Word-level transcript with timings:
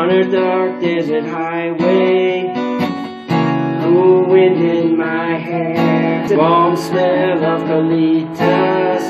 on 0.00 0.08
a 0.08 0.30
dark 0.30 0.80
desert 0.80 1.24
highway. 1.24 2.50
Cool 3.82 4.24
wind 4.30 4.56
in 4.56 4.96
my 4.96 5.36
hair, 5.36 6.26
warm 6.38 6.74
smell 6.74 7.44
of 7.44 7.60
colitas 7.68 9.04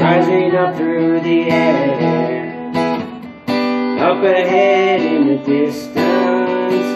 rising 0.00 0.56
up 0.56 0.74
through 0.76 1.20
the 1.20 1.48
air. 1.48 2.72
Up 4.00 4.24
ahead 4.24 5.00
in 5.00 5.28
the 5.28 5.36
distance 5.44 6.88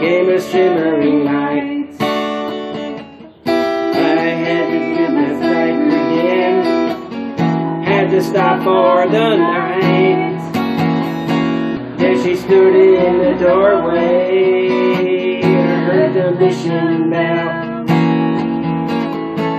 came 0.00 0.28
a 0.28 0.40
shimmering 0.40 1.24
light. 1.24 1.90
I 3.46 4.30
had 4.44 4.66
to 4.70 4.78
again, 6.04 6.56
had 7.82 8.10
to 8.10 8.22
stop 8.22 8.62
for 8.62 9.08
the 9.10 9.36
night. 9.38 10.33
She 12.24 12.36
stood 12.36 12.74
in 12.74 13.18
the 13.18 13.34
doorway, 13.44 15.42
I 15.42 15.84
heard 15.84 16.14
the 16.14 16.30
mission 16.40 17.10
bell. 17.10 17.84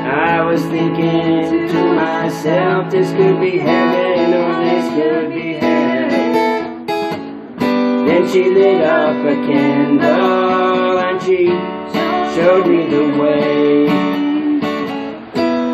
I 0.09 0.41
was 0.41 0.63
thinking 0.63 1.67
to 1.67 1.93
myself, 1.93 2.89
this 2.89 3.11
could 3.11 3.39
be 3.39 3.59
heaven 3.59 4.33
or 4.33 4.65
this 4.65 4.89
could 4.95 5.29
be 5.31 5.53
hell. 5.53 6.09
Then 8.07 8.27
she 8.31 8.49
lit 8.49 8.81
up 8.81 9.23
a 9.23 9.35
candle 9.45 10.97
and 10.97 11.21
she 11.21 11.45
showed 12.33 12.65
me 12.65 12.87
the 12.89 13.05
way. 13.21 13.87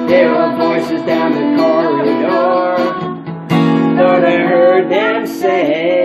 There 0.10 0.30
were 0.30 0.58
voices 0.58 1.02
down 1.04 1.32
the 1.36 1.56
corridor, 1.58 2.76
thought 3.96 4.26
I 4.26 4.46
heard 4.46 4.90
them 4.92 5.26
say, 5.26 6.01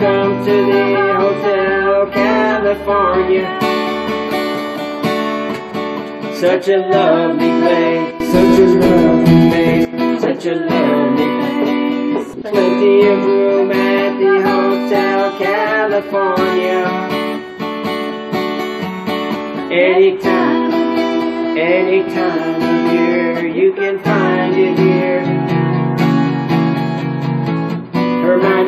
Welcome 0.00 0.46
to 0.46 0.52
the 0.52 0.84
Hotel 1.18 2.06
California. 2.12 3.46
Such 6.36 6.68
a 6.68 6.78
lovely 6.86 7.50
place, 7.60 8.30
such 8.30 8.58
a 8.60 8.66
lovely 8.78 9.50
place, 9.50 10.20
such 10.20 10.46
a 10.46 10.54
lovely 10.54 11.26
place. 11.34 12.34
Plenty 12.48 13.08
of 13.08 13.24
room 13.24 13.72
at 13.72 14.18
the 14.20 14.40
Hotel 14.48 15.36
California. 15.36 16.84
Anytime, 19.72 21.58
any 21.58 22.02
time 22.14 22.62
of 22.62 22.92
year, 22.92 23.48
you 23.48 23.72
can 23.72 23.98
find 24.04 24.54
it 24.54 24.78
here. 24.78 25.37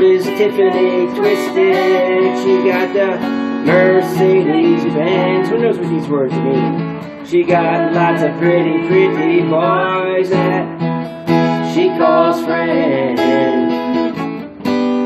Mind 0.01 0.13
is 0.15 0.25
Tiffany 0.25 1.15
twisted. 1.15 2.39
She 2.43 2.65
got 2.67 2.95
the 2.95 3.19
Mercedes 3.67 4.85
Benz. 4.95 5.51
Who 5.51 5.59
knows 5.59 5.79
what 5.79 5.91
these 5.91 6.09
words 6.09 6.33
mean? 6.33 7.27
She 7.27 7.43
got 7.43 7.93
lots 7.93 8.23
of 8.23 8.33
pretty, 8.39 8.87
pretty 8.87 9.43
boys 9.43 10.31
that 10.31 11.75
she 11.75 11.89
calls 11.99 12.43
friends. 12.47 13.21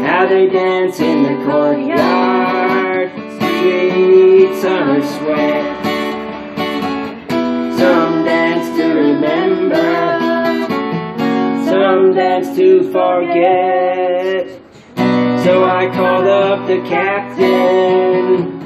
How 0.07 0.27
they 0.29 0.47
dance 0.49 1.01
in 1.01 1.25
the 1.25 1.45
courtyard, 1.45 3.11
sweet 3.41 4.55
summer 4.63 5.03
sweat. 5.03 5.85
Some 7.77 8.25
dance 8.25 8.77
to 8.79 8.95
remember, 8.95 9.83
some 11.67 12.15
dance 12.15 12.57
to 12.57 12.93
forget. 12.93 14.54
So 15.45 15.55
I 15.63 15.87
called 15.93 16.27
up 16.27 16.67
the 16.67 16.81
captain, 16.89 18.59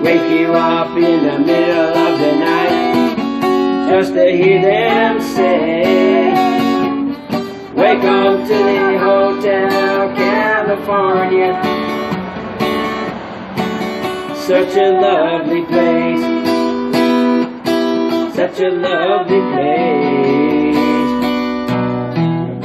Wake 0.00 0.30
you 0.30 0.52
up 0.52 0.96
in 0.96 1.24
the 1.26 1.38
middle 1.40 1.96
of 2.06 2.20
the 2.20 2.36
night 2.36 3.16
just 3.88 4.14
to 4.14 4.30
hear 4.30 4.62
them 4.62 5.20
say, 5.20 6.17
Welcome 7.78 8.44
to 8.48 8.54
the 8.54 8.98
Hotel 8.98 10.12
California. 10.16 11.52
Such 14.34 14.76
a 14.76 14.90
lovely 15.00 15.64
place. 15.64 16.24
Such 18.34 18.58
a 18.62 18.70
lovely 18.70 19.42
place. 19.52 20.76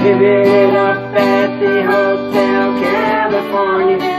Living 0.02 0.48
it 0.48 0.76
up 0.76 1.16
at 1.16 1.60
the 1.60 1.84
Hotel 1.84 2.74
California. 2.82 4.14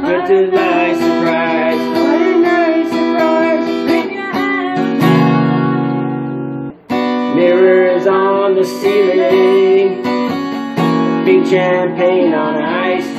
What 0.00 0.30
a 0.30 0.46
nice 0.52 0.85
the 8.56 8.64
ceiling. 8.64 10.02
Big 11.26 11.46
champagne 11.46 12.32
on 12.32 12.56
ice. 12.56 13.18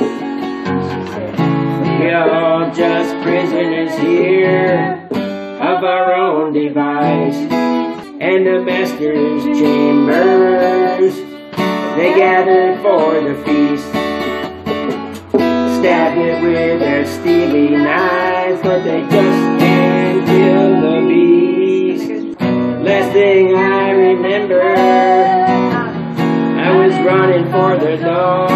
We 2.00 2.10
are 2.10 2.28
all 2.28 2.74
just 2.74 3.14
prisoners 3.22 3.96
here 3.98 5.06
of 5.12 5.84
our 5.84 6.12
own 6.12 6.52
device. 6.52 7.36
And 8.20 8.46
the 8.48 8.60
master's 8.62 9.44
chambers, 9.60 11.14
they 11.96 12.14
gathered 12.16 12.82
for 12.82 13.20
the 13.20 13.36
feast. 13.44 13.88
Stabbed 15.78 16.18
it 16.18 16.42
with 16.42 16.80
their 16.80 17.06
steely 17.06 17.76
knives, 17.76 18.60
but 18.62 18.82
they 18.82 19.02
just 19.02 19.60
can't 19.60 20.26
kill 20.26 20.80
the 20.80 21.06
beast. 21.06 22.40
Last 22.82 23.12
thing 23.12 23.54
I 23.54 23.90
remember, 23.90 24.97
running 27.04 27.44
for 27.50 27.76
the 27.76 27.96
door. 27.96 28.48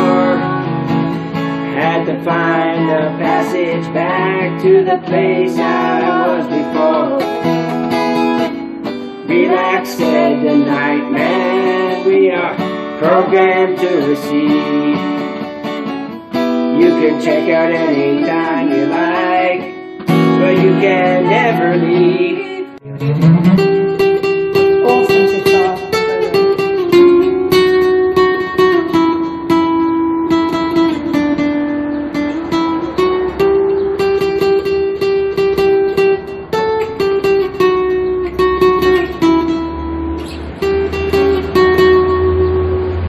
Had 1.75 2.05
to 2.07 2.23
find 2.25 2.91
a 2.91 3.17
passage 3.19 3.85
back 3.95 4.61
to 4.63 4.85
the 4.85 4.99
place 5.07 5.57
I 5.59 6.27
was 6.27 6.47
before. 6.47 7.19
Relax, 9.27 9.91
said 9.95 10.43
the 10.43 10.57
night 10.57 11.11
man. 11.11 12.07
We 12.07 12.31
are 12.31 12.55
programmed 12.99 13.79
to 13.79 14.07
receive. 14.07 14.97
You 16.81 16.91
can 17.01 17.21
check 17.21 17.49
out 17.49 17.73
anytime 17.73 18.71
you 18.71 18.87
like, 18.87 20.07
but 20.07 20.57
you 20.57 20.73
can 20.81 21.25
never 21.25 21.77
leave. 21.77 23.72